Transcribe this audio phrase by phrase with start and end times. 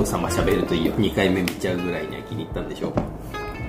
[0.00, 0.92] ム様喋るといいよ。
[0.94, 2.90] 2回目見ちゃうぐらいには気に入ったんでしょ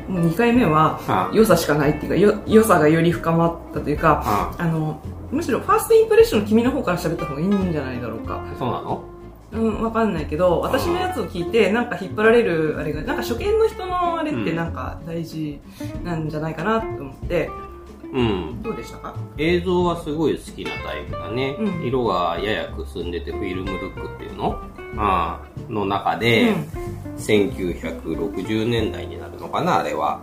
[0.07, 0.25] もう。
[0.27, 1.31] 2回目はあ。
[1.33, 4.55] 良さしかないっていうかよ良さがより深まったというかあ。
[4.57, 8.43] あのむしろファーストインプレッション君の方から喋った方がいいんじゃないだろうか。
[8.57, 9.03] そうなの？
[9.51, 15.59] うんわかんないけど私のやつを聞いてなんか引っ張られるあれがなんか初見の人のあれってなんか大事
[16.03, 17.49] なんじゃないかなと思って、
[18.13, 18.61] うん。
[18.61, 19.15] どうでしたか？
[19.37, 21.83] 映像はすごい好きなタイプだね、うん。
[21.83, 24.59] 色がややくすんでてフィルムルックっていうの？
[24.95, 26.53] の中で、
[27.17, 30.21] 1960年代になるのかなあれは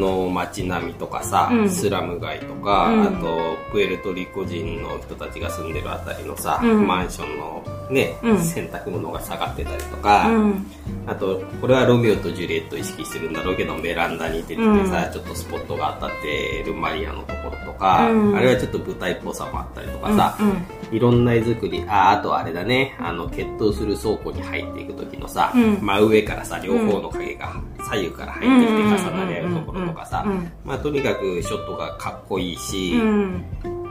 [0.00, 1.70] の街並みとかさ、うん。
[1.70, 3.02] スラム街とか、うん。
[3.02, 6.86] あとプエルトリコ人の人たちが住んでるあたりのさ、うん。
[6.86, 8.38] マンションのね、うん。
[8.42, 10.66] 洗濯物が下がってたりとか、うん。
[11.06, 13.42] あとこれはロミオとジュリエットを意識してるんだ。
[13.42, 15.12] ろうけどベランダに出ててさ、うん。
[15.12, 18.36] ちょっとスポットが当たってるマリアのところとか、うん。
[18.36, 20.96] あれはちょっと舞台っぽさもあったりとかさ、うん。
[20.96, 25.78] いろんな絵作りああとあれだねあの決闘する倉庫に入っていく時のさ、うん。
[25.80, 27.52] 真上からさ両方の影が
[27.90, 30.50] 左右から入ってきて重なり合うところとかさ、うん。
[30.64, 33.44] まあ、とにかくショットがかっこいいし、うん。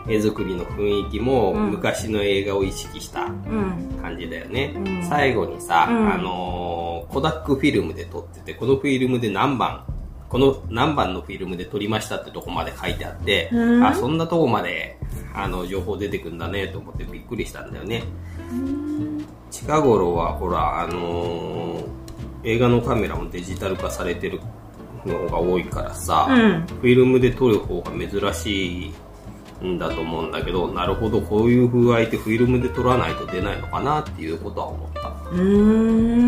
[0.08, 1.72] 絵作りの雰囲気もうん。
[1.72, 4.00] 昔の映画を意識したうん。
[4.02, 5.06] 感じだよね、うん。
[5.08, 6.14] 最後にさ、うん。
[6.14, 9.86] あのーコダックフィルムで撮っててこのフィルムで何番
[10.30, 13.84] この何番のフィルムで撮りましたってとこまで書いてあって、うん。
[13.86, 14.98] あそんなとこまで
[15.36, 18.04] あの情報出てくんだねと思ってびっくりしたんだよね。
[19.52, 21.84] 近頃はほらあのー
[22.46, 24.42] 映画のカメラもデジタル化されてる
[25.06, 26.66] のが多いからさ、うん。
[26.68, 28.94] フィルムで撮る方が珍し
[29.62, 36.28] いんだと思うんだけどなるほどこういう風合いってフィルムで撮らないと出ないのかなっていうことは思った、うーん。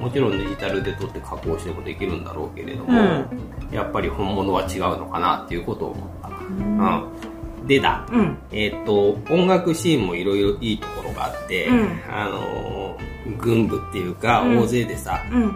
[0.00, 3.26] もちろんデジタルで撮って加工してもできるんだろうけれども、うん。
[3.70, 7.66] やっぱり本物は違うのかなっていうことを思った、うん。
[7.66, 8.38] でだ、うん。
[8.50, 12.00] えっ、と音楽シーンもいろいろいいところがあって、うん。
[12.10, 14.58] あのー軍部っていうかうん。
[14.58, 15.54] 大勢でさ、うん。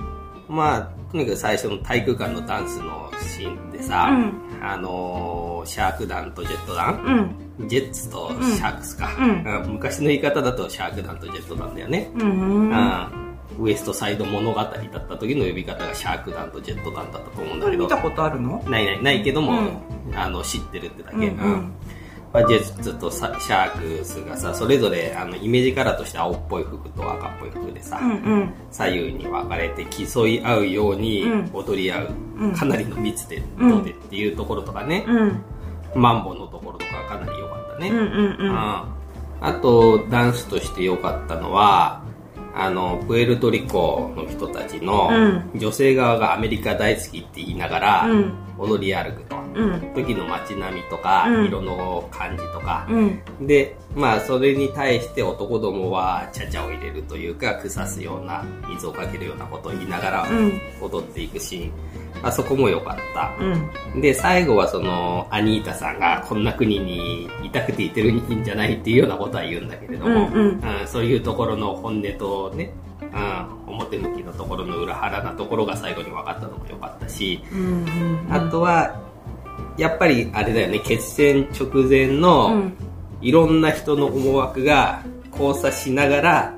[0.48, 4.62] まあとにかく最初の体育館のダンスのシーンでさ、うん。
[4.62, 7.68] あのーシャーク団とジェット団、うん。
[7.68, 9.62] ジェッツとシャークスか、うん。
[9.64, 9.72] うん。
[9.72, 13.26] 昔の言い方だとシャーク団とジェット団だよね、うんうん
[13.58, 14.74] ウエストサイド物語だっ
[15.08, 17.84] た時の呼び方がシャーク団とジェット団だったと思うんだけど。
[17.84, 18.62] 見たことあるの？
[18.68, 19.70] ないないないけども、う
[20.14, 21.22] あの知ってるってだけ、うん。
[21.22, 21.72] うん
[22.32, 28.14] まあジェッツとさシャークスがさそれぞれあのイメージカラーとして青っぽい服と赤っぽい服でさ、うんう
[28.44, 28.54] ん。
[28.70, 31.50] 左右に分かれて競い合うようにうん。
[31.52, 32.54] 踊り合う、うん。
[32.54, 35.42] かなりの密でうんどうでっていうところとかね、うん。
[35.94, 38.96] マンボのところとかかなり良かったね、うん
[39.38, 42.02] あとダンスとして良かったのは
[42.56, 45.10] あのプエルトリコの人たちの
[45.54, 48.32] う女性側がアメリカ大好きって言いながらうん。
[48.58, 49.92] 踊り歩くと、うん。
[49.94, 51.44] 時の街並みとか、うん。
[51.44, 53.46] 色の感じとか、うん。
[53.46, 60.60] でまあそれに対して男どもはちゃちゃを入れるというか腐すような水をかけるようなことを言いながらうん。
[60.80, 61.72] 踊っていくシーン、
[62.22, 64.00] あそこも良かった、うん。
[64.00, 70.86] で最後はそのアニータさんがこんな国にいたくていてるんじゃないっていうようなことは言うんだけれども、うんうん。
[70.86, 78.32] そういうところの本音とね、うん、表向きのところの裏腹なところが最後に分かったのも良かったし、うんうん。
[78.32, 79.00] あとは
[79.76, 82.76] やっぱりあれだよね決戦直前の、うん。
[83.22, 85.02] いろんな人の思惑が
[85.32, 86.54] 交差しながら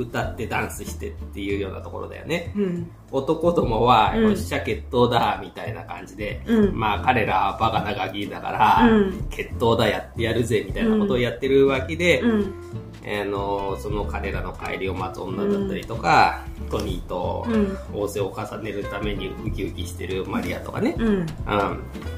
[0.00, 2.52] 歌ってダンスしてっていうようなところだよね。
[2.56, 2.90] うん。
[3.12, 6.78] 男どもは、うんよっしゃ決闘だみたいな感じで、うん。
[6.78, 9.26] まあ彼らはバカなガキだから、うん。
[9.30, 12.54] 決闘だやってやるぜみたいなことをやってるわけで、うん。
[13.02, 17.76] あのその彼らの帰りを待つ女だったりとか、トニーとうん。
[17.92, 21.06] 仰せを重ねるためにウキウキしてるマリアとかね、うん。
[21.06, 21.26] うん、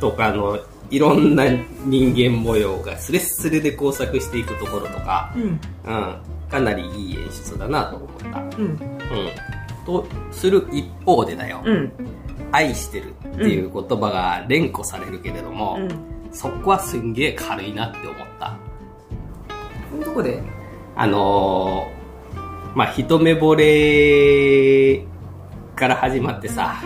[0.01, 0.59] とかの
[0.91, 1.45] いろんな
[1.87, 5.43] 人間模様がスレッスレで交錯していくところとか、うん。
[5.43, 6.17] うん、
[6.53, 8.41] かなりいい演出だなと思った。
[8.41, 8.65] うん。
[8.65, 8.79] うん、
[9.87, 11.93] とする一方でだよ、うん。
[12.53, 15.89] 愛してるっていう言葉が連呼されるけれども、うん。
[16.31, 18.57] そこはすんげえ軽いなって思った。
[20.05, 20.43] どこで？
[20.95, 25.07] あのーまあ、一目惚れ
[25.75, 26.83] から始まってさ、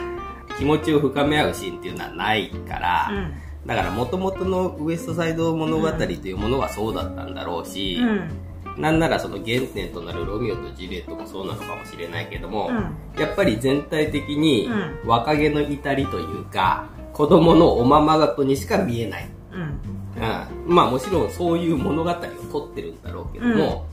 [0.59, 3.67] 気持ちを深め合うシーンっていうのはないから、うん。
[3.67, 8.31] だから元々のウエストサイド物語というものはそうだったんだろうし、うん
[8.77, 13.21] なんならその原点となるロミオとジュリエットもそうなのかもしれないけども、うん。
[13.21, 14.69] やっぱり全体的に
[15.05, 19.29] う若気の至りというか、子供のおままごとにしか見えない。
[19.53, 19.81] うん。
[20.17, 22.15] うん、まあもちろんそういう物語を
[22.51, 23.87] 撮ってるんだろうけども、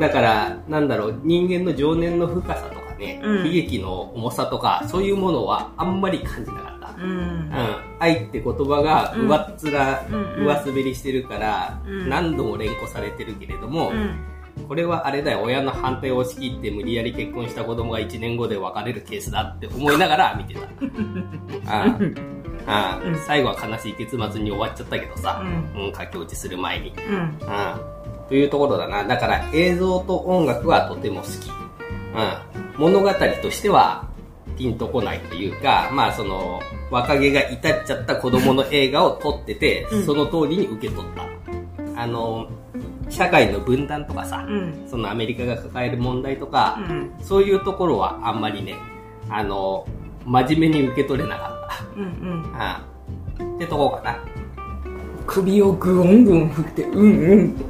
[0.00, 3.46] だからなんだろう人間の情念の深さとかね、うん。
[3.46, 6.73] 悲劇の重さとかそういうものはあんまり感じなかった。
[6.98, 7.08] うん。
[7.08, 7.50] うん、
[7.98, 9.28] 愛って言葉がうん。
[9.28, 12.08] 上っ面、うん上滑りしてるから、うん。
[12.08, 14.18] 何度も連呼されてるけれども、うん。
[14.68, 20.60] これはあれだよ、親の反対を押し切って無理やり結婚した子供が1年後で別れるケースだって思いながら見てた。
[21.66, 21.98] あ
[22.66, 23.00] あ。
[23.26, 25.42] 最後は悲しい結末に終わっちゃったけどさ、
[25.76, 26.94] うん、駆け落ちする前に。
[27.08, 27.38] うん。
[27.46, 28.28] ああ。
[28.28, 29.04] というところだな。
[29.04, 31.50] だから映像と音楽はとても好き。
[32.14, 33.10] うん、物語
[33.42, 34.06] としては
[34.56, 36.60] ピンとこないというか、まあその、
[36.90, 42.00] 若気が至っちゃった子供の映画を撮ってて、うん、その通りに受け取った。
[42.00, 42.48] あの、
[43.08, 48.76] 社会の分断とかさ、うん、そのアメリカが抱える問題とか、うん、そういうところはあんまりね、
[49.28, 49.86] あの、
[50.24, 52.00] 真面目に受け取れなかった。
[52.00, 52.06] うんう
[52.48, 52.56] ん。
[52.56, 52.84] あ
[53.38, 54.18] あってとこかな。
[55.26, 57.64] 首をグオングオン振って、うんうんって。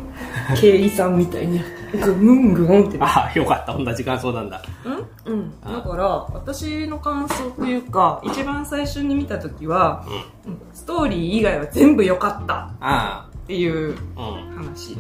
[0.60, 1.60] 経理さんみたいに。
[1.94, 2.98] グングンって。
[3.00, 3.76] ああ、よかった。
[3.76, 4.62] 同じ感想なんだ。
[4.84, 5.32] うん？
[5.32, 5.60] うん。
[5.60, 10.04] だから、私の感想というか、一番最初に見た時は、
[10.46, 13.26] うん、ストーリー以外は全部良かった。
[13.44, 14.96] っていう話。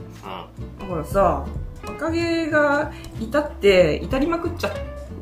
[0.80, 1.44] だからさ、
[1.86, 4.72] 若気が至って、至りまくっちゃっ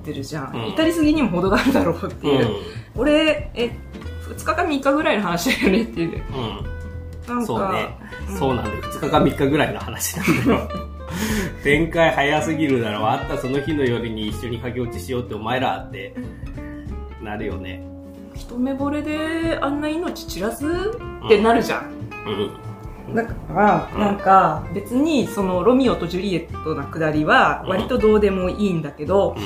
[0.05, 0.53] てるじゃん。
[0.55, 2.49] うん、至りすぎにも程があるだろうっていう。
[2.49, 3.71] うん、俺、え、
[4.29, 6.23] 2日か3日ぐらいの話だよねっていう。
[7.29, 7.37] うん。
[7.37, 7.47] なんか。
[7.47, 7.99] そうね。
[8.39, 8.79] そうなんだよ。
[8.83, 10.69] 2日か3日ぐらいの話なんだよ。
[11.63, 13.11] 展開早すぎるだろ。
[13.11, 16.15] あったその日の夜に一緒に駆け落ちしようってお前らって。
[17.23, 17.93] なるよね。
[18.35, 21.93] 一目惚れであんな命散らすってなるじゃん、
[23.09, 29.37] うん、だからなんか別にそのロミオとジュリエットなくだりは割とどうでもいいんだけど、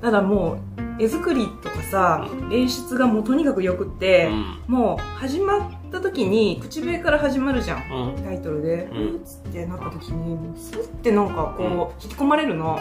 [0.00, 4.30] ただもう絵作りとかさ、演出がもうとにかくよくって、
[4.66, 12.78] もう始まった時に口笛から始まるじゃん、タイトルで、うん、つってなった時にスッてなんかこう引き込まれるの、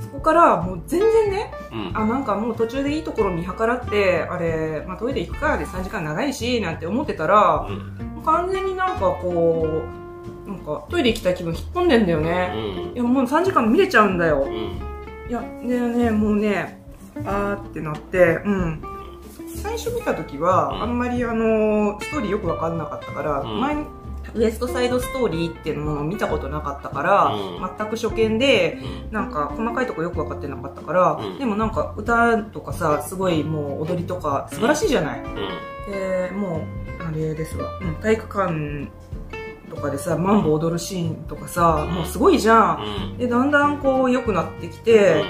[0.00, 1.52] そこからもう全然ね、
[1.94, 7.68] あなんかもう途中でいいところ見計らってあれ、まあ、トイレ行くかで3時間長いしなんて思ってたら、
[8.24, 9.82] 完全になんかこ
[10.46, 14.46] うなんかトイレ行きたい気分引っ込んでんだよね、いやもう3時間見れちゃうんだよ、
[15.28, 16.81] いやでねもうね
[17.26, 18.82] あーってなって、うん。
[19.54, 23.84] 最初見た時は、あんまりあの、ストーリーよくわかんなかったから、うん、前に、
[24.34, 28.78] ウエストサイドストーリーっていうのを見たことなかったから、うん、全く初見で、
[29.10, 35.22] なんか細かいとこよく分かってなかったから、うん、でもなんか歌とかさ、すごいもう踊りとか素晴らしいじゃない？
[35.90, 36.58] で、も
[37.00, 38.88] う、あれですわ、うん、体育館
[39.68, 42.78] とかでさ、マンボ踊るシーンとかさ、もうすごいじゃ
[43.14, 43.18] ん。
[43.18, 45.24] で、だんだんこう良くなってきて、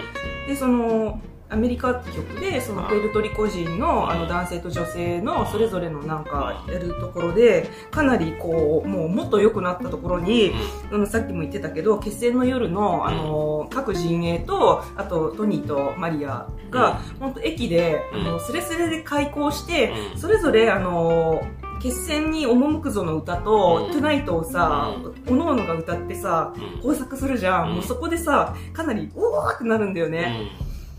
[0.47, 1.21] で、その、
[1.53, 10.53] アメリカ局でそのプエルトリコ人のあの男性と女性のそれぞれのなんかやるところでかなりこうもうもっと良くなったところに、
[10.91, 21.43] うん、さっきも言ってたけど決戦の夜のあの各陣営とあとトニーとマリアが本当駅であのスレスレで開校してそれぞれあの
[21.83, 24.95] 決戦に赴くぞの歌と、トゥナイトをさ、
[25.27, 27.75] おのおのが歌ってさ、工作するじゃん。
[27.75, 30.53] もうそこでさ、かなり、おーってなるんだよね。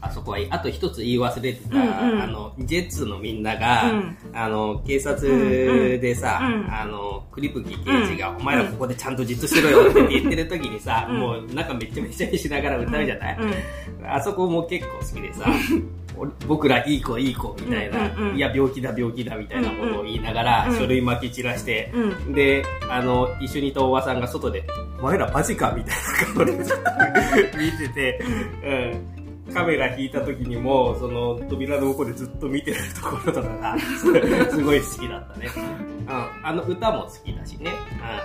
[0.03, 5.27] あそこは、あと一つ言い忘れてた、うんうん、あの、ジェッツのみんなが、うん、あの、警察
[5.99, 6.61] でさ、うん。
[6.61, 13.37] うん、あの、クリプキ刑事が、お前らここでちゃんとじっとしろよ って言ってる時にさ、もうなんかめちゃめちゃにしながら歌うじゃない、
[14.05, 15.45] あそこも結構好きでさ、
[16.47, 24.63] 僕らいい子いい子みたいな、うんうんうん、いや病気だ病気だみたいなことを言いながら、書類巻き散らして、うん、であの一緒にいたおばさんが外で
[24.99, 25.95] 「お前らマジか」みたい
[26.29, 26.51] な顔で
[27.57, 28.21] 見てて、
[28.63, 29.12] うん
[29.51, 33.77] カメラ引いた時にも、その扉の奥でずっと見てるところとかが、
[34.49, 35.47] すごい好きだったね。
[35.55, 37.71] うん、あの歌も好きだしね。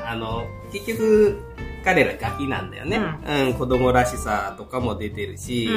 [0.02, 1.38] うん、あの、結局、
[1.84, 3.00] 彼らガキなんだよね。
[3.26, 5.68] うん、うん、子供らしさとかも出てるし、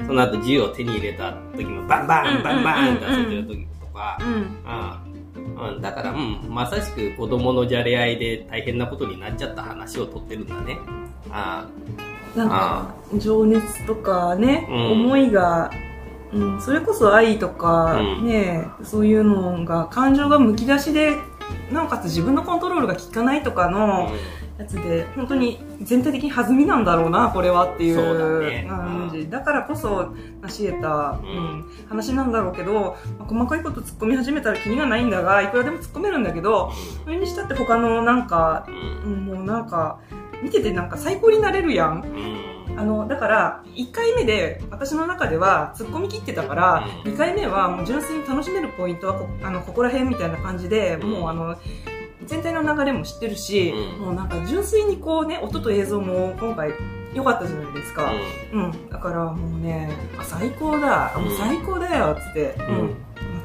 [0.00, 3.30] うん、その後銃を手に入れた時もバンバンバンバンって遊ん。
[3.30, 10.78] でる時とか、うん、だから、うん、まさしく子供のじゃれ合いで大変なことになっちゃった話を撮ってるんだね。
[11.30, 11.66] あ
[12.36, 15.70] なんか情熱とかね、うん、思いが、
[16.32, 21.16] うん、それこそ愛とかね、うん、そういうのが感情がむき出しで
[21.72, 24.10] なおかつ自分のコントロールが効かないとかの
[24.58, 29.28] やつで、本当に全体的に弾みなんだろうなこれはっていう感じ。
[29.30, 36.72] だ,、からこそ成し得た、うん、話なんだろうけど、まあ、細かいこと突っ込み始めたら気にがないんだがいくらでも突っ込めるんだけど
[37.04, 38.66] それにしたって他のなんか、
[39.04, 40.00] うん、もうなんか
[40.42, 42.04] 見ててなんか最高になれるやん。
[42.76, 51.56] あの、だから、1回目で、私の中では、突っ込み切ってたから、2回目は、もう純粋に楽しめるポイントはこ、あの、ここら辺みたいな感じで、もうあの、
[52.26, 56.70] 全体の流れも知ってるし、もうなんか純粋にこうね、音と映像も今回
[57.14, 58.12] 良かったじゃないですか。
[58.52, 58.90] うん。
[58.90, 59.90] だからもうね、
[60.22, 62.94] 最高だ、もう最高だよ、つって、うん、思っ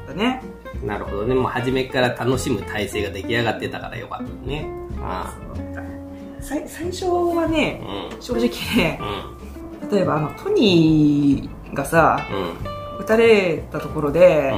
[0.06, 0.42] たね。
[0.84, 1.34] なるほどね。
[1.34, 4.68] もう初めから楽しむ体制が出来上がってたからよかったね。
[5.00, 5.93] ああ。
[6.44, 7.80] 最最初はね、
[8.12, 9.00] うん、正直ね、
[9.82, 14.52] うん、例えばあのトニーがさ、うん、撃たれたところで、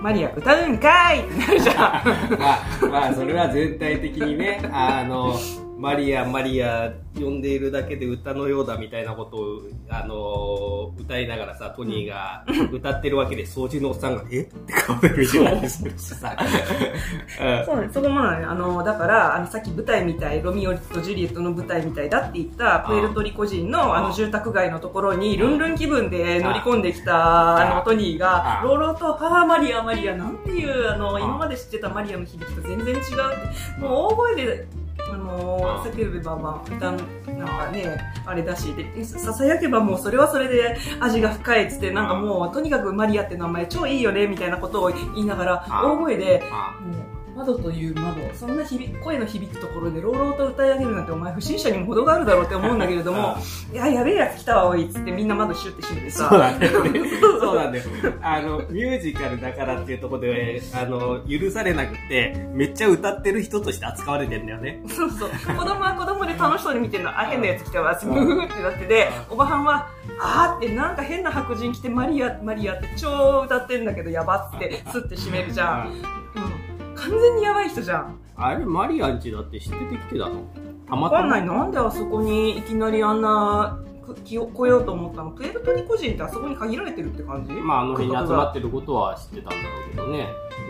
[0.00, 1.20] マリア歌うんかい！
[1.20, 1.76] ってなるじゃん。
[2.40, 5.36] まあ、まあそれは全体的にねあの
[5.76, 14.40] マリア、マリア呼んでいるだけで歌のようだみたいなことを、あのー、歌いながらさ、トニーが歌ってるわけで、掃除のおっさんが、え？
[14.40, 16.34] って顔で見てたりするしさ。
[17.66, 28.76] そうね、そこもね、あの、だから、あの、さっき舞台みたい、ロミオとジュリエットの舞台みたいだって言った、プエルトリコ人のあの住宅街のところに、ルンルン気分で乗り込んできた、あの、トニーが、ロー。
[28.76, 34.66] ローと、はあ、マリア、マリア、なんていう、あの、今まで知ってたマリアの響きと全然違うって、もう大声で、
[35.08, 46.42] あのー、叫べばまあ歌なんかねあれだしでささやけばもうそれはそれで味が深いっつってなんかもうとにかくマリアって名前超いいよねみたいなことを言いながら大声で
[46.82, 47.05] もう
[47.36, 53.36] 窓という窓そんな響声の響くところで朗々と歌い上げるなんてお前不審者にも程があるだろうって思うんだけれども
[53.72, 56.28] いややべえやつ来たわおいっつってみんな窓シュッて閉めてさ。
[56.28, 57.00] そうなんだよね。
[57.20, 57.84] そうなんだよ。
[58.22, 64.82] あのミュージカルだからっていうところであの許されなくてめっちゃ歌ってる人として扱われてんだよね。
[64.88, 65.30] そうそう。
[65.56, 67.10] 子供は子供で楽しそうに見てるの。
[67.10, 69.88] あ変なやつ来たわブーってなってておばはんは
[70.20, 75.92] あーってなんか変な白人来てマリアマリアって超歌ってんだけどやばってスッて閉めるじゃん、
[76.36, 76.65] うん
[76.96, 78.18] 完全にやばい人じゃん。
[78.36, 80.44] あれ、マリアンチだって知っててきてたの？
[80.88, 81.18] たまたま。
[81.18, 81.46] わかんない。
[81.46, 83.78] なんであそこにいきなりあんな、
[84.24, 85.30] 気を超えようと思ったの？
[85.30, 87.52] プエルトリコ人ってあそこに限られてるって感じ？
[87.52, 90.28] まあ、あの辺に集まってることは知ってたんだろうけどね。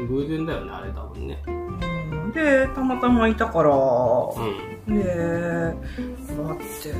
[0.08, 1.42] 偶然だよね、あれ多分ね。
[2.34, 6.94] で、たまたまいたから、うん、で、だって、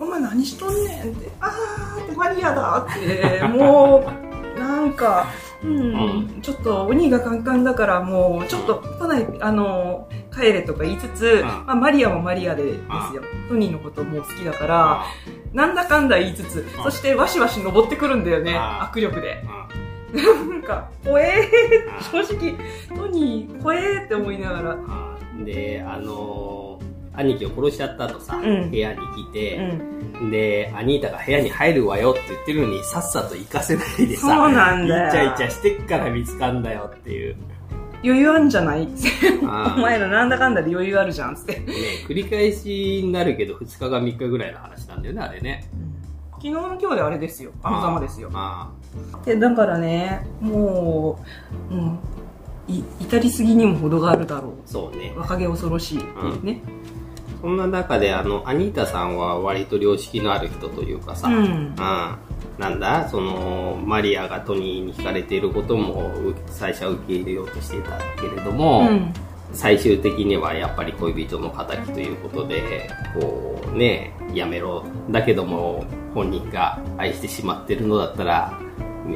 [0.00, 4.10] お前何しとんねんって、あーってマリアだって、も
[4.56, 5.26] う、なんか、
[5.64, 12.78] うん、ちょっと鬼がカンカンだからもうちょっと都内あの帰れとか言いつつ、まあ、マリアもマリアでです
[13.16, 13.22] よ。
[13.48, 15.04] トニーのことも好きだから
[15.52, 19.42] なんだかんだ言いつつそしてわしわし登ってくるんだよね握力で。
[20.14, 22.54] なんか、怖えー、正直、
[22.96, 24.76] トニー、怖えーって思いながら。
[25.44, 26.53] で、あのー、
[27.16, 35.08] 兄貴を殺しちゃったとさ、うん、部屋に来て、うんで、アニータが部屋に入るわよって言ってるのに、さっさと行かせないでさ、そうなんだよ。
[35.08, 37.36] イチャイチャしてっから見つかんだよっていう。
[38.04, 38.86] 余裕あるんじゃない？
[39.42, 39.46] お
[39.80, 41.58] 前らなんだかんだで余裕あるじゃんって。
[41.60, 41.64] ね、
[42.06, 45.68] 繰り返しになるけど、2日か3日ぐらいの話なんだよね、あれね。
[46.32, 47.50] 昨日の今日であれですよ。
[47.62, 48.30] あのざまですよ。
[49.24, 51.18] で、だからね、も
[51.70, 51.98] う、うん。
[52.68, 54.52] い至りすぎにも程があるだろう。
[54.64, 55.12] そうね。
[55.16, 56.60] 若気恐ろしいうね。
[57.44, 66.10] うんそんな中で、あの、アニータさんは割と良識のある人というかさ、うん、うん、なんだ、その、マリアがトニーに惹かれていることも
[66.46, 69.12] 最初は受け入れようとしていたけれども、うん、
[69.52, 72.88] 最終的にはやっぱり恋人の敵ということで、
[73.20, 74.82] こうね、やめろ。
[75.10, 75.84] だけども、
[76.14, 78.58] 本人が愛してしまってるのだったら、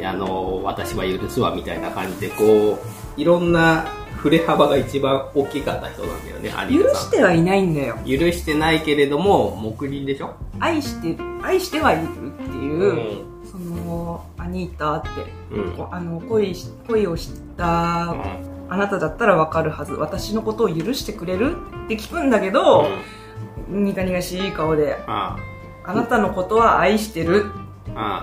[0.05, 2.79] あの、私は許すわみたいな感じで、こ
[3.17, 3.87] う、いろんな
[4.19, 7.97] 振れ幅が一番大きかった人なんだよね許してはいないんだよ。
[8.05, 10.35] 許してないけれども黙認でしょ？
[10.61, 15.09] 愛して愛してはいるっていう、うん、そのアニータって、
[15.53, 16.55] うん、あの恋
[16.89, 19.93] 恋をした、うん、あなただったらわかるはず。
[19.95, 22.89] 私のことを許してくれるって聞くんだけど、
[23.71, 25.37] うん、苦々しい顔であ
[25.87, 27.47] なたのことは愛してる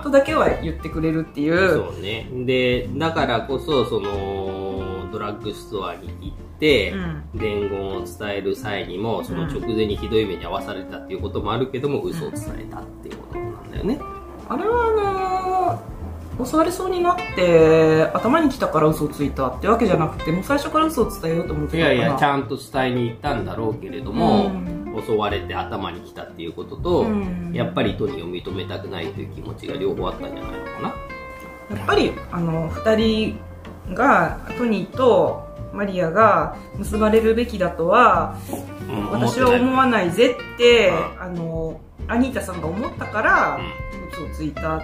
[0.02, 1.90] とだけは言ってくれるっていう。
[1.92, 2.28] そうね。
[2.44, 4.45] でだからこそその
[5.16, 13.98] ドラッグストアに行って、うん、伝言を伝える際にもその直前にひどい目に遭わされたっていうこともあるけども、うん、嘘を伝えたっていうことなんだよね。
[14.48, 15.80] あれは
[16.36, 27.06] あのー、襲われそうになって頭に来たから嘘をついたってわけじゃなくてもう最初から嘘を伝えようと思ってたいやいやちゃんと伝えに行ったんだろうけれども、うん、襲われて頭に来たっていうことと、
[27.52, 30.94] やっぱりトニーを認めたくないという気持ちが両方あったんじゃないのかな。
[31.70, 33.45] やっぱりあの2人
[33.94, 38.36] がトニーとマリアが結ばれるべきだとは、
[38.88, 43.58] うん、私は思わないぜって、うん、あのアニータさんが思ったから、
[44.12, 44.80] 嘘をついた、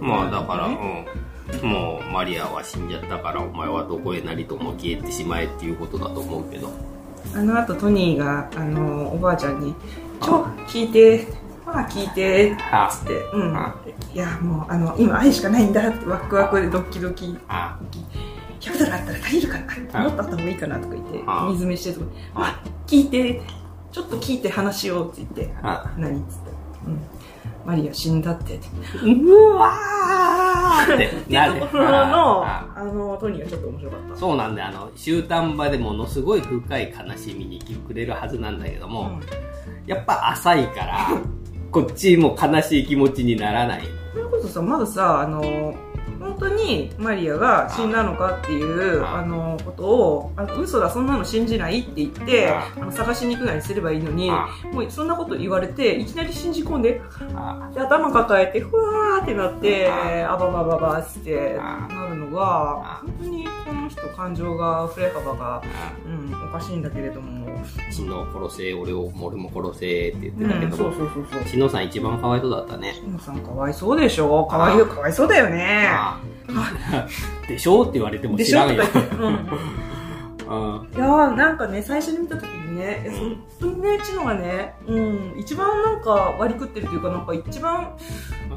[0.00, 6.70] まあだから、うん、もうマリアは死んじゃったからお前はどこへなりとも消えてしまえっていうことだと思うけど。
[7.34, 9.74] あのあとトニーがあのおばあちゃんに
[10.20, 11.26] 「ちょ聞いて」
[11.72, 12.56] まあ聞いてっ
[12.90, 13.74] つって、うん、
[14.14, 17.36] いやもうあの今愛しかないんだってワクワクでドキドキ。
[18.60, 21.22] 100ドルあったら足りるかなもっとあった方がいいかなとか言って
[21.52, 22.06] 水飯してとか。
[22.34, 22.62] あ。
[22.86, 23.40] 聞いて
[23.90, 25.54] ちょっと聞いて話しようって言って
[25.96, 26.50] 何っつって。
[26.86, 27.00] うん。
[27.64, 28.58] マリア死んだって。
[29.02, 30.96] うわーっ
[31.26, 31.60] てなる。
[31.60, 34.16] ところのあのトニーはちょっと面白かった。
[34.16, 41.08] そうなんであの終端場でものすごい深い悲しみにくれるはずなんだけども、うん、やっぱ浅いから
[41.70, 43.82] こっちも悲しい気持ちにならない。
[44.12, 45.74] それこそさまずさあの
[46.18, 54.30] 本当にマリアが死んだのかっていうあのことをあ嘘だそんなの信じないって言ってあの探しに行くなりすればいいのに
[54.72, 57.00] もうそんなこと言われていきなり信じ込んで
[57.74, 65.62] で頭抱えてふわーってなってあばばばばってなるのが本当にこの人感情が振れ幅が、
[66.06, 67.40] うん、おかしいんだけれども。
[67.90, 71.44] 血の殺せ俺を俺も殺せって言ってたけど、うん、そうそうそうそう。
[71.44, 72.94] 血野さん一番かわいそうだったね。
[72.94, 74.46] 血野さんかわいそうでしょ。
[74.46, 75.90] かわいかわいそうだよね。
[77.46, 78.82] でしょって言われても知らんよ。
[80.50, 87.96] いやなんかね、最初に見た時にね、本当にね、チノがね、うん、一番なんか割り食ってるというか、なんか一番、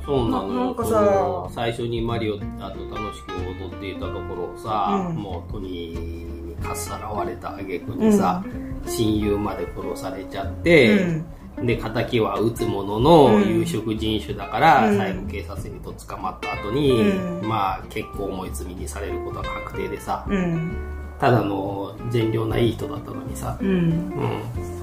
[0.05, 11.25] そうなのなんかさ、最初にマリオあと楽しく踊っていたところをさ、うん、もうトニーにかっさらわれた挙句にさ、うん、親友まで殺されちゃって、うん。
[11.65, 20.71] で、仇は撃つものの有色人種だから、うん、最後警察にと捕まった後に、うん、まあ結構重い罪にされることは確定でさ、うん、
[21.19, 24.11] ただの善良ないい人だったのにさ、うん。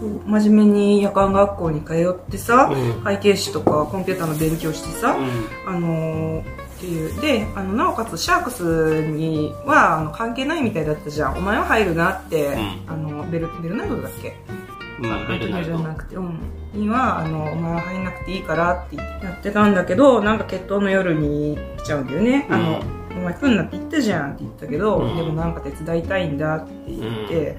[0.00, 2.72] そう真面目に夜間学校に通ってさ、
[3.04, 5.16] 会計士とかコンピューターの勉強してさ、
[5.66, 6.44] あのーっ
[6.80, 7.20] ていう。
[7.20, 11.36] であのなおかつシャークスにはあの関係ないみたいだったじゃん。
[11.36, 12.56] お前は入るなって、
[12.86, 14.34] あのベルベルナルドだっけ？
[14.98, 15.76] まあ、ベルナルド。
[15.76, 16.40] じゃなくて、うん、
[16.72, 19.02] にはあの「お前は入んなくていいから」ってや
[19.38, 22.82] ってたんだけどなんか決闘の夜に来ちゃうんだよね、うん、あの
[23.20, 27.58] お前来んなって言ったじゃんって言ったけど、うん、でもなんか手伝いたいんだって言って、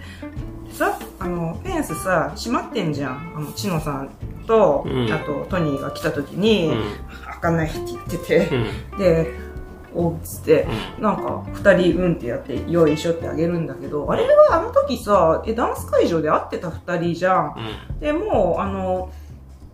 [0.65, 3.33] うん、さあのフェンスさ閉まってんじゃん。
[3.35, 4.09] あのチノさん
[4.47, 6.71] と、あとトニーが来た時に
[7.25, 8.49] 「開かない」って言ってて、
[8.97, 9.51] で
[9.93, 10.67] おっつって、
[10.99, 17.55] なんか、二人うんってやって、よいしょってあげるんだけど、あれはあの時さ、え、ダンス会場で会ってた二人じゃん。
[17.91, 19.11] うん、で、もう、あの、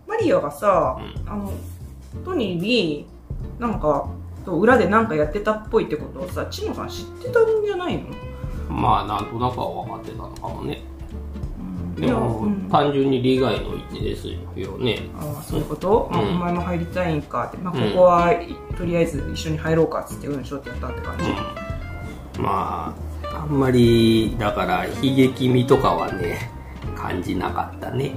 [0.08, 1.52] マリアがさ、うん、あの、
[2.24, 3.06] トニーに、
[3.60, 4.08] なんか、
[4.56, 8.04] 裏で何かやってたっぽいってことをさ、チノさん知ってたんじゃないの？
[8.68, 10.82] まあ、なんとなくは分かってたのかもね。
[11.96, 15.00] でも、うん、単純に利害の一致ですよね。
[15.18, 17.56] ああ、そういうこと、うん、お前も入りたいんかって。
[17.56, 18.32] まあ、ここは、
[18.76, 21.24] とりあえず一緒に入ろうかっつって、うんしょってやったって感じ。
[21.24, 26.52] うん、まあ、あんまり、だから、悲劇味とかはね、
[26.94, 28.12] 感じなかったね。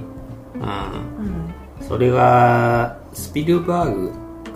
[0.54, 1.52] うん。
[1.80, 4.12] それが、スピルバーグ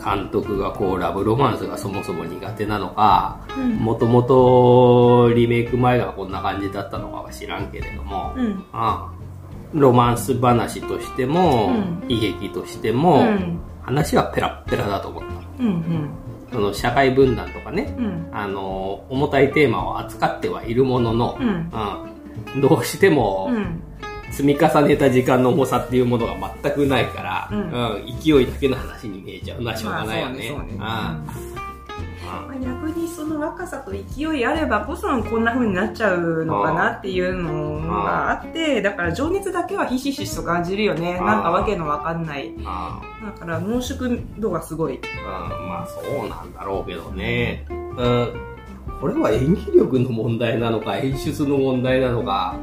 [0.06, 3.40] 監督がこうラブロマンスがそもそも苦手なのか
[3.80, 9.12] もともとリメイク前がこんな感じだったのかは知らんけれども、うん、あ
[9.72, 16.10] ロマンス話としても、うん、悲劇としても、うん、話はペラッペラだと思った、うんうん、
[16.52, 17.92] その社会分断とかね、
[18.30, 22.60] あの重たいテーマを扱ってはいるものの、うん。
[22.60, 23.50] どうしても、
[24.36, 29.62] 積み重ねた時間の重さっていうものが全くないから、うん、うん、勢いだけの話に見えちゃう。
[29.62, 30.52] のはしょうがないよね。
[30.78, 31.24] ま
[32.28, 41.14] あ逆にその若さと勢いあればこそこんな風になっちゃうのかなっていうのがあってだから情熱だけはひしひしと感じるよね。
[41.20, 42.26] なんかわけのわかん。
[42.26, 42.72] ないだ
[43.38, 45.00] から濃縮度がすごい。
[45.24, 48.32] まあそうなんだろうけどね、うん、
[49.00, 52.56] これは演技力の問題なのか演出の問題なのか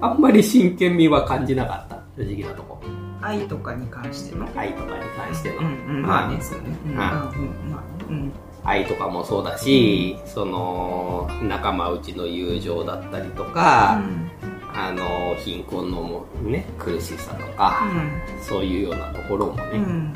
[0.00, 1.96] あんまり真剣味は感じなかった。
[2.16, 2.80] 正直なとこ。
[3.22, 4.46] 愛とかに関しての？
[4.54, 5.68] 愛とかに関しての、うんう
[6.00, 6.40] ん、まあね。
[6.40, 6.94] そうね、うん。
[6.94, 7.32] まあ
[8.08, 8.32] うん、
[8.62, 14.00] 愛とかもそうだし、その仲間内の友情だったりとか、
[14.72, 17.82] あの貧困のね苦しさとか、
[18.42, 20.14] そういうようなところもね、うん。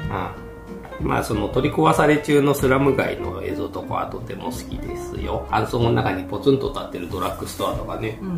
[1.00, 5.46] まあその取り壊され中のスラム街の映像とかはとても好きですよ。
[5.50, 8.18] 暗村の中にポツンと立ってるドラッグストアとかね。
[8.20, 8.36] うん、うん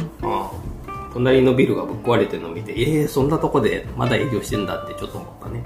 [1.13, 5.65] 隣のビルがぶっ壊れてるのを見てええー、そんなとこでまだ営業してんだってちょっと思ったね。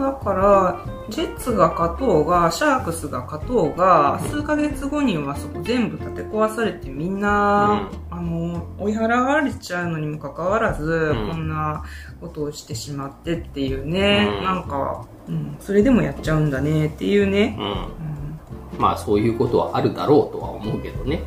[0.00, 11.84] だからジェッツが勝とうがシャークスが勝とうが、うん、数ヶ月後にはそこ全部建て壊されてみんな、うん、あの追い払われちゃうのにもかかわらず、うん、こんな
[12.20, 17.58] ことをしてしまってっていうね、うん、なんか、うん、それでもやっちゃうんだねっていうね、
[18.78, 21.22] まあそういうことはあるだろうとは思うけどね、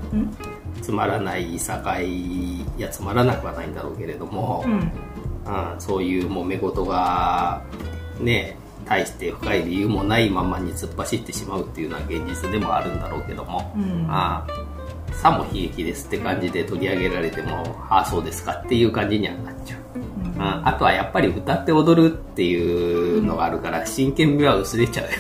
[0.82, 4.92] つまらないさかいやつまらなくはないんだろうけれども、うん、
[5.46, 7.64] あそういう揉め事が
[8.20, 14.46] ね大して深い理由もないままに突っ走ってしまうっていうのは現実でもあるんだろうけども、うん、あ
[15.12, 19.80] さも悲劇ですって感じで取り上げられてもああそうですかっていう感じにはなっちゃう。
[20.36, 25.12] うん、あとはやっぱり歌って踊るっていうのがあるから、真剣味は薄れちゃうよ。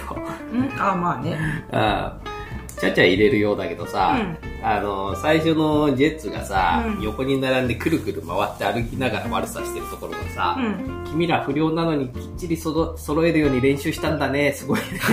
[0.51, 1.39] うん、あまあね。
[1.71, 2.35] うん
[2.79, 14.85] ちゃちゃ入れるようだけどさ、うん、あの、最初のジェッツがさ、うん、横に並んでくるくる回って歩きながら悪さしてるところがさ、うん、君ら不良なのにきっちりそろ揃えるように練習したんだね、すごいね。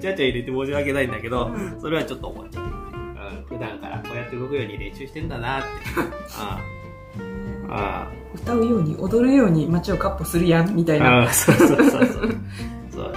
[0.00, 2.64] ちゃちゃ入れて申し訳ないんだけど、それはちょっと思っちゃう。
[3.48, 5.68] 普段からこうやって動くように練習してんだなって。
[6.36, 6.58] あ
[7.68, 11.32] あ歌うように踊るように街をカッポするやんみたいな。
[11.32, 12.06] そうそうそうそう。
[12.92, 13.14] そう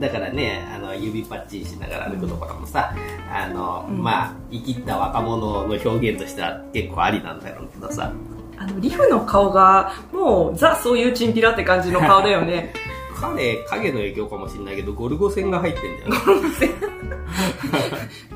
[0.00, 2.94] だからね、あの、指パッチンしながら歩くところもさ、
[3.32, 8.12] あの、うん、まあ、生きった若者の表現としては結構ありなんだろうけどさ。
[8.56, 12.72] あの、リフの顔が、もう、ザ・そういうチンピラって感じの顔だよね。
[13.18, 16.16] 彼、影の影響かもしれないけど、ゴルゴ線が入ってんだよね。
[16.26, 16.70] ゴルゴ線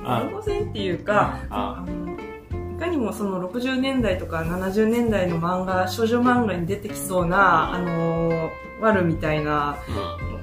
[0.05, 2.15] ゴルゴ線っていうか、あの
[2.75, 9.79] いかにもその60年代とか70年代の漫画、少女漫画に出てきそうな、あのー、ワルみたいな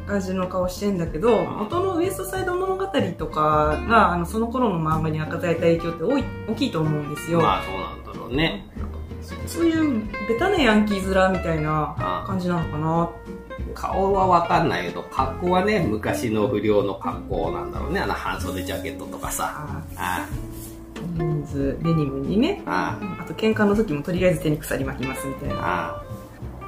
[0.07, 7.41] 感じの顔してんだけど、元のウエストサイド物語とかが、あの、その頃の漫画に与えた影響って大い大きいと思うんですよ。
[7.41, 8.67] まあそうなんだろうね。
[9.45, 13.09] そういうベタなヤンキー面みたいな感じなのかな。
[13.73, 17.99] 顔はわかんないけど、格好はね、昔の不良の格好なんだろうね。
[17.99, 19.83] あの半袖ジャケットとかさ。
[19.95, 20.27] ああ
[21.53, 22.63] デニムにね。
[22.65, 26.03] ああと喧嘩の時もとりあえず手に鎖巻きますみたいな。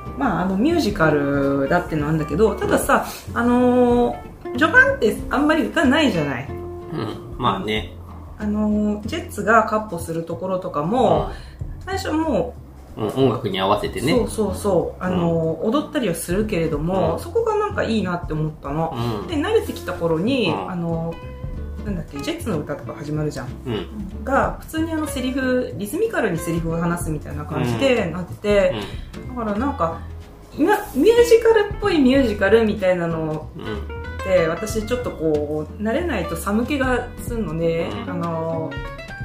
[0.06, 7.94] あまあ、あのミュージカルだってのなんだけどたださ、あのー、序盤ってあんまり歌ないじゃない、うん、まあね。
[8.38, 11.32] あのー、ジェッツがカッポするところとかも、
[11.80, 12.63] うん、最初もう、
[12.96, 14.13] 音楽に合わせてね。
[14.13, 15.04] そうそうそう。
[15.04, 18.96] あの、うん、踊ったりはするけれども、うん、そこがなんかいいなって思ったの、
[19.28, 21.13] で慣れてきた頃に、あの
[21.86, 28.76] なんだっけジェッツの歌とか始まるじゃん、うん、が普通にあのセリフリズミカルにセリフを話すみたいな感じでなってて、
[29.30, 30.02] だからなんか
[30.58, 33.50] 今ミュージカルっぽいミュージカルみたいなの
[34.22, 38.72] って、私ちょっとこう慣れないと寒気がすんのね、あの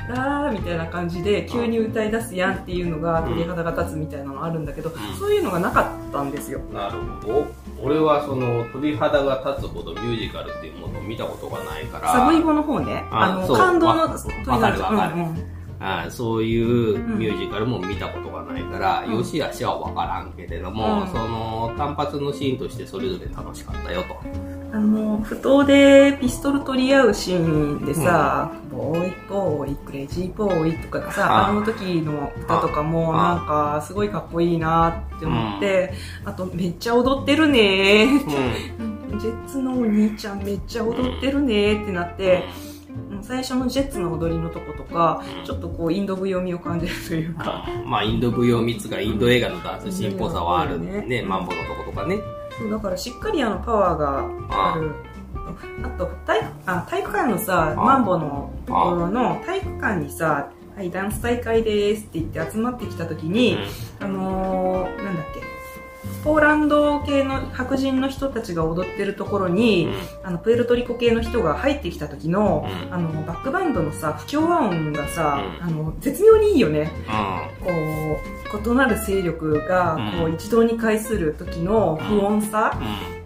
[0.08, 6.60] ラーみたいな感じで急に歌い出すやんっていうのが鳥肌が立つみたいなのあるんだけど、そういうのがなかったんですよ。
[6.72, 7.46] なるほど。
[7.82, 12.12] 俺はその鳥肌が立つほどミュージカルっていうものを見たことがないから。
[12.12, 13.04] サブイボの方ね。
[13.10, 15.36] あの感動のわかるわかる、うんうん。
[15.80, 24.16] あそういうミュージカルも見たことがないから、うん、よしあしは分からんけれども、うん、その単発のシーンとしてそれぞれ楽しかったよと。
[24.78, 31.52] あの、不当でピストル取り合うシーンでさ、うん、ボーイボーイ、クレイジーボーイとかさ、あ。
[31.52, 35.92] の時の歌とかもなんかすごいかっこいいなって思って、
[36.24, 38.20] あとめっちゃ踊ってるね
[39.18, 42.44] ジェッツのお兄ちゃんめっちゃ踊ってるねってなって、
[43.22, 47.66] 最初のジェッツの踊りのとことか、ちょっとこうインド舞踊味を感じるというか。
[47.84, 52.18] まあインド舞踊蜜がインド映画のダンス進歩さはあるね、ねマンボのとことかね。
[52.58, 54.94] そうだからしっかりあのパワーがある。
[55.82, 63.58] あと体あ体育館のさ、マンボのところの体育館にさ、はい、ダンス大会ですって言って集まってきた時に、
[64.00, 65.40] うん、あのー、なんだっけ、
[66.22, 76.92] ポーランド系の白人の人たちが踊ってるところに、うん、あのプエルトリコ系の人が入ってきた時のうん、あのバックバンドのさ不協和音がさ、うん、あの絶妙にいいよね、
[77.60, 82.78] こう異なる勢力がこう一堂に会する時の不穏さ、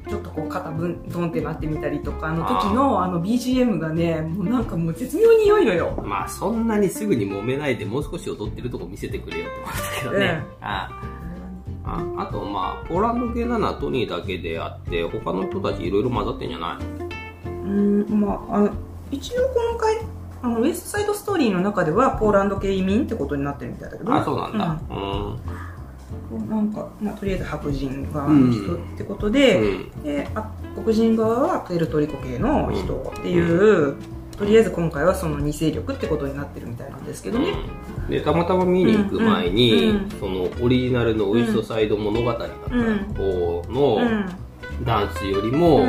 [0.09, 6.03] ちょっとこう肩ぶんドンってなってみたりとかあの時のあの BGM がねもうなんかもう絶妙に良いのよ。
[6.05, 11.23] まあそんなにすぐに揉めないでもう少し踊ってるとこ見せてくれよって思ったけどね、ああ。
[11.85, 17.49] ああとまあポーランド系なのはトニーだけであって他の人たちいろいろ混ざってんじゃない？
[17.49, 18.71] うんまああの
[19.11, 19.97] 一応この回
[20.43, 24.81] あのウエストサイドストーリーの中ではポーランド系移民ってことになってるみたいだけどあそうなんだ。
[24.91, 26.49] うん。
[26.49, 29.65] なんか、まあ、とりあえず白人が人ってことでう
[29.99, 33.97] ん、であ黒人側はプエルトリコ系の人っていう、うん。
[34.37, 37.53] とりあえず今回はその2勢力ってことになってるみたいなんですけどね、
[37.99, 44.01] うん、でたまたま見に行く前に、そのオリジナルのウエストサイド物語だった方の
[44.85, 45.87] ダンスよりも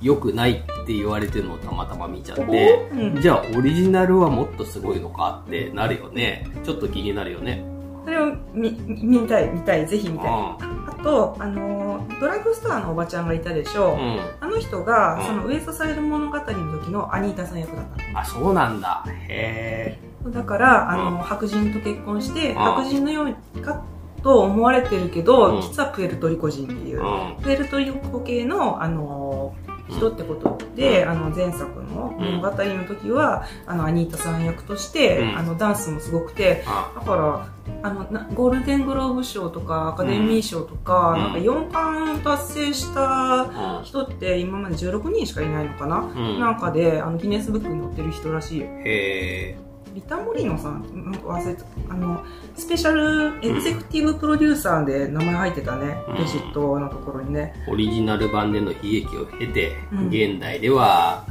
[0.00, 6.46] 良くないって言われてるのをたまたま見ちゃって、じゃあオリジナルはもっとすごいのかってなるよね。
[6.64, 7.64] ちょっと気になるよね。
[8.04, 13.96] それを見見たい見たいぜひ見たいあとあのドラッグストアのおばちゃんがいたでしょ、う。
[13.96, 19.04] ん、あの人が、うん、そのウエストサイド物語の時のアニータさん役だったあそうなんだ。
[19.28, 23.82] へえだからあの、うん、白人と結婚して白人のようか
[24.22, 27.00] と思われてるけど、実はプエルトリコ人っていう、
[27.42, 29.54] プエルトリコ系のあの
[29.90, 37.48] 人ってことで、あの前作の物語の時は、あのアニータさん役として、あのダンスもすごくて、だから
[37.82, 46.02] あのゴールデングローブ賞とかアカデミー賞とか、なんか4冠達成した人って今まで16人しかいないのかな、
[46.38, 48.66] なんかであのギネスブックに載ってる人らしいよ。
[48.84, 52.24] へーリタ・モリノさん、なんか忘れた、あの、
[52.56, 57.54] スペシャルエグゼクティブプロデューサーで名前入ってたね、うん、レジットのところにね。
[57.68, 61.26] オリジナル版での悲劇を経て、うん、現代では、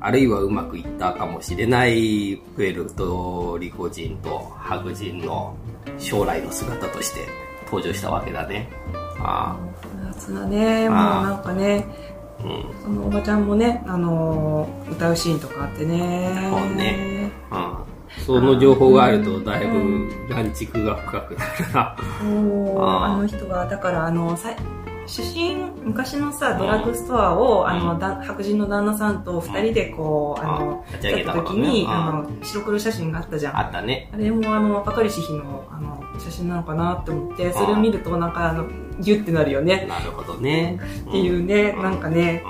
[0.00, 5.56] あるいはうまくいったかもしれないプエルトリコ人と白人の
[5.98, 7.20] 将来の姿として
[7.64, 8.68] 登場したわけだね。
[9.18, 9.76] ああ。
[9.80, 11.86] 複雑なね、もうなんかね、
[12.44, 16.48] うん、そのおばちゃんもね、あのー、歌うシーンとかあってね。
[16.50, 17.32] そうね。
[17.50, 17.85] うん
[18.24, 24.54] その情報があるとだいぶ乱畜が深くなるな、あの人はだからあのさ
[25.06, 33.58] 出身昔のさドラッグストアを、あのだ白人の旦那さんと2人でこう、あの立ち上げた時に、あの白黒写真があったじゃん。
[33.58, 34.10] あったね。
[34.12, 38.66] あれもあの若かりし日のあの写真なのかなって思ってそれを見るとなんかあの
[39.00, 39.86] ギュッてなるよね。
[39.88, 40.80] なるほどね。
[41.08, 42.42] っていうね、なんかね、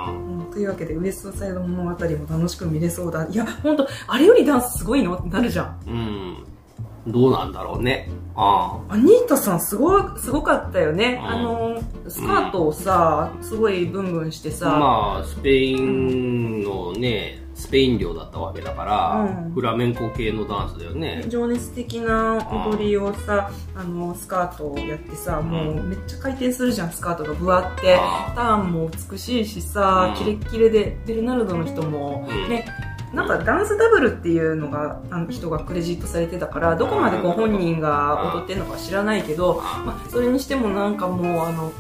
[0.57, 3.27] というわけで、ウエストサイド物語も楽しく見れそうだ。
[3.29, 5.15] いや、本当あれよりダンスすごいの？
[5.15, 5.79] ってなるじゃん。
[5.87, 7.13] うん。
[7.13, 8.09] どうなんだろうね。
[8.35, 8.95] ああ。
[8.95, 11.21] アニータさんすごい、すごかったよね。
[11.23, 14.71] あの、スカートをさ、うん、すごいブンブンしてさ。
[14.71, 21.25] まあ、スペインのね、スペイン領だったわけだから、うん、フラメンコ系のダンスだよね。
[21.27, 22.37] 情熱的な
[22.69, 27.99] 踊りをさあのスカートをやってさ、もうめっちゃ回転するじゃんスカートがぶわって。
[28.35, 32.67] ターンも美しいしさ、キレッキレでベルナルドの人も、ね
[33.13, 41.73] なんかダンスダブルっていうのがあの人がクレジットされてたからどこまでご本人が踊ってるのか知らないけど、まあ、それにしてもなんかもうあの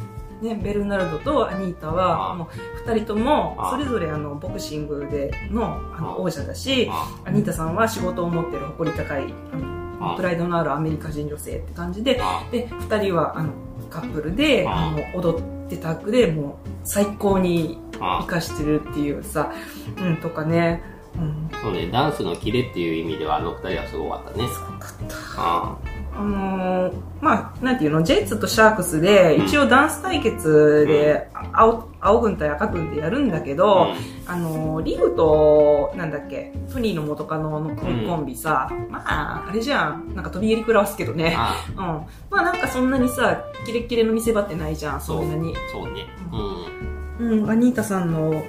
[0.42, 2.48] ね、ベルナルドとアニータは、もう
[2.92, 6.90] 二人とも、それぞれあの、ボクシングでの、あの、王者だし、
[7.24, 12.20] アニータさんは仕事を持ってる誇り高い、あの、プライドのあるアメリカ人女性って感じで、
[12.50, 13.52] で、二人は、あの、
[13.90, 19.52] カップルで、あの、踊ってたくで、もう、最高に生かしてるっていうさ、
[19.98, 20.82] うん、とかね、
[21.16, 24.46] うん、そうね、ダンスのキレっていう意味では、あの二人はすごかったね。
[24.48, 25.95] すごかった。
[26.16, 33.88] ああのー、まあ、なんていうの、ジェイツとシャークスで、一応ダンス対決で、青、青軍対赤軍でやるんだけど、
[34.26, 41.36] あのー、リグと、なんだっけ、トニーの元カノのコンビさ、まあ、あれじゃん、なんか飛び入り食らわすけどね。
[41.76, 41.84] うん。
[41.84, 45.54] まあなんかそんなにさ、キレッキレの見せ場ってないじゃん、そんなに。
[45.72, 46.06] そうね。
[47.18, 47.38] うん。
[47.42, 48.42] うん、アニータさんの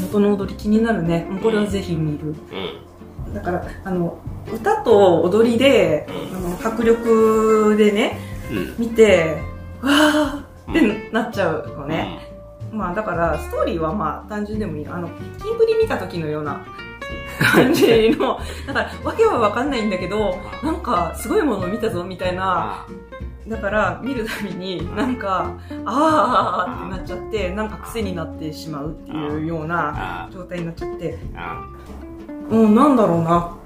[0.00, 1.26] 元の踊り気になるね。
[1.42, 2.28] これはぜひ見る。
[2.28, 2.89] うん
[3.34, 4.18] だからあの
[4.52, 8.18] 歌と踊りで、あの迫力でね、
[8.78, 9.38] 見て
[9.80, 12.28] わーってなっちゃうのね、
[12.72, 14.86] まあだからストーリーはまあ単純でもいい。
[14.88, 16.64] あのキンプリ見た時のような
[17.40, 22.86] 感じのだからわけは分かんないんだけどなんかすごいものを見たぞみたいな
[23.48, 31.18] だから見るたびになんかああってなっちゃってなんか癖になってしまうっていうような状態になっちゃって
[32.50, 33.56] うん、なんだろうな。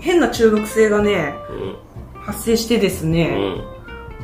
[0.00, 3.62] 変な中毒性がね、うん、発生してですね、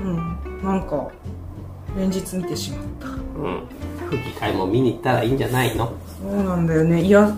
[0.03, 1.09] うん、うん、なんか、
[1.97, 3.09] 連日見てしまった。
[3.09, 3.63] うん。
[4.11, 5.93] 吹き替えも見に行ったらいいんじゃないの？
[6.21, 7.03] そうなんだよね。
[7.03, 7.31] いや、だ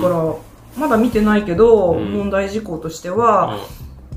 [0.00, 0.34] から、
[0.78, 3.58] まだ見てないけど、問題事項としては、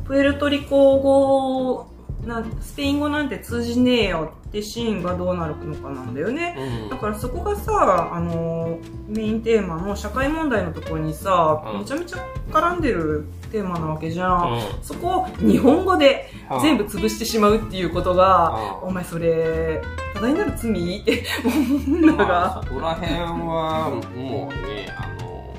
[0.06, 1.89] プエルトリコ語
[2.26, 12.18] なスペイン語なんて通じねえよってシーンがどうなるのかなんだよね、うん、だからそこがさあのメインテーマの社会問題のところにさ、うん、めちゃめちゃ
[12.52, 16.30] 絡んでるテーマなわけじゃん、うん、そこを日本語で
[16.62, 19.82] 全部潰してしまうっていうことが、お前それ
[20.14, 21.00] 多大なる罪？
[21.00, 25.56] って思うんだが、まあ、そこら辺はもうねあの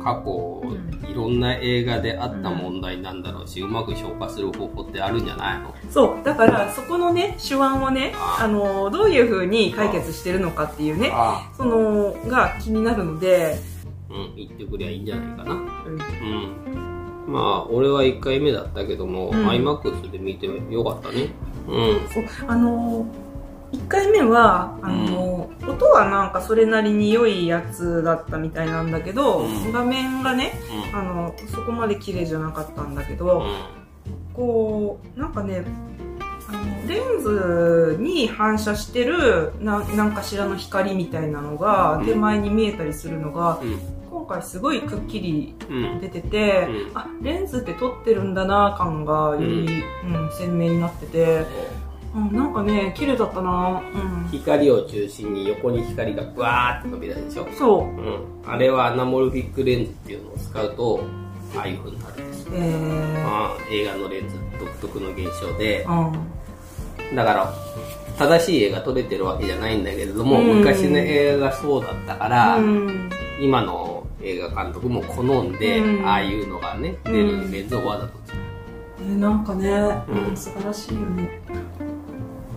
[0.00, 0.62] 過去
[1.08, 5.74] いろんな映画であった問題なんだろうし、うん、うまく消化する方法ってあるんじゃないの？
[5.90, 6.24] そう。
[6.24, 11.12] だからそこのね手腕をねあのどういうふうに解決してるのかっていうね
[11.56, 13.58] そのが気になるので。
[14.10, 15.54] うん言ってくりゃいいんじゃないかな。
[15.54, 15.62] うん、
[17.26, 21.30] うん、まあ俺は1回目だったけども、うん、iMAX で見てよかったね。
[21.66, 22.08] うん。
[22.10, 22.24] そう。
[22.46, 23.06] あの
[23.72, 30.52] 1回目はあの、うん、音はなんかそれなりに良いやつだったみたいなんだけど、うん、画面がね、
[30.92, 33.46] うん、あのそこまで綺麗じゃなかったんだけど、
[34.34, 35.64] こうなんかね
[36.48, 43.60] あのレンズに反射してるななんかしらの光みたいなのが手前に見えたりするのが、
[44.10, 45.54] 今回すごいくっきり
[46.00, 50.30] 出てて、うん、あレンズって撮ってるんだな感がより、うん。
[50.36, 51.46] 鮮明になってて。
[52.14, 57.46] うん、なんかね綺麗だったな、うん、光を中心に横に光がブワーって伸びたでしょ？
[57.58, 61.04] そう、うん、あれはアナモルフィックレンズっていうのを使うと
[61.56, 67.54] ああいうふうになるんですよ、えー、映画のレンズ独特の現象で、うん、だから
[68.18, 78.40] 正しい絵が撮れてるわけじゃないんだけれども、うん、昔の映画がそうだったから、うん、今の映画監督も好んで、うん、ああいうのがね出るレンズをわざと使う、
[79.00, 79.68] えー、なんかね、
[80.08, 81.40] うん、素晴らしいよね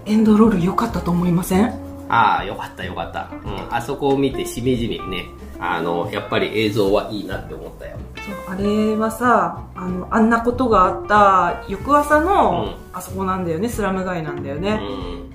[0.06, 1.74] エンドロール良かったと思いません？
[2.08, 5.26] ああよかったよかった、うん、あそこを見てしみじみね。
[5.60, 7.98] あのやっぱり映像はいいなって思ったよ。
[8.18, 13.70] そうあれはさあのあんなことがあった翌朝の、あそこなんだよね。
[13.70, 14.80] スラム街なんだよね、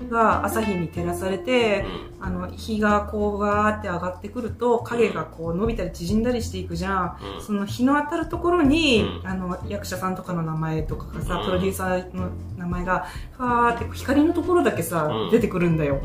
[0.01, 13.07] うん、が朝日に照らされて、うん、あの日がこうガーって上がってくると影がこう伸びたり縮んだりしていくじゃん、うん、その日の当たるところに、あの役者さんとかの名前とかがさ、プロデューサーの名前が
[13.37, 15.99] ファーって光のところだけさ、出てくるんだよ、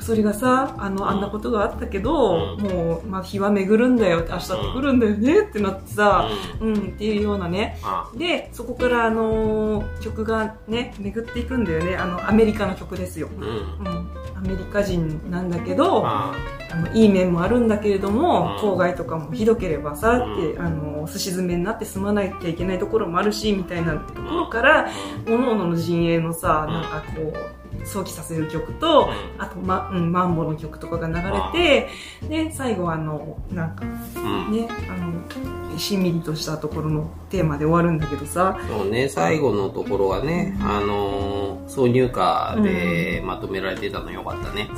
[0.00, 6.28] それがさあのあんなことがあったけど、もう、まあ、日は巡るんだよ明日って来るんだよねってなってさ、
[6.60, 7.78] うん、っていうようなね。
[8.16, 11.96] でそこからあの曲がね巡っていくんだよね。
[11.96, 16.34] あのアメリカの曲ですよ、うん、うん、アメリカ人なんだけどあ
[16.74, 24.90] のいい面もあるんだけれども郊外とかもひどければさってあのすし詰めになって住まなきゃいけないところもあるしみたいなところから
[25.24, 31.14] 各々の陣営のさなんかこう想起させる曲と、あと、ま、うん、マンボの曲とかが流
[31.54, 31.88] れ
[32.22, 38.58] て、で、最後あの、なんか、ね、あの、しんみりとしたところのテーマで終わるんだけどさ。
[38.68, 44.68] そうね、最後のところはね、あの、挿入歌でまとめられてたのよかったね。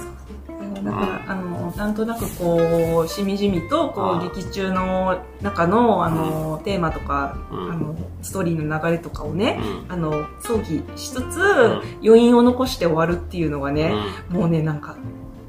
[0.86, 13.92] だから、あの、なんとなくこう、しみじみと、こう、劇中の中の、あの、テーマとか、あの、ストーリーの流れとかをね、あの、想起しつつ、余韻を残して終わるっていうのがね、
[14.28, 14.96] もうね、なんか、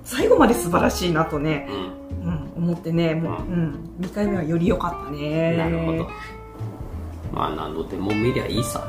[0.04, 1.70] 最後まで素晴らしいなとね、
[2.58, 5.56] うん、思ってね、もう、うん、2回目はより良かったね。
[5.56, 6.10] なるほど。
[7.32, 8.84] まあ、何度でも見りゃいいさ。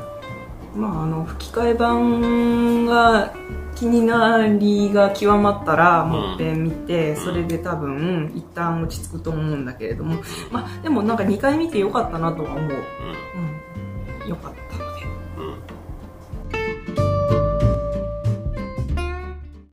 [0.75, 3.33] まあ、あの、吹き替え版が、
[3.79, 12.71] 気になりが極まったらもっぺん見て、それで多分一旦落ち着くと思うんだけれども、まあでもなんか2回見てよかったなとは思う。
[14.23, 14.29] うん。
[14.29, 14.88] よかった。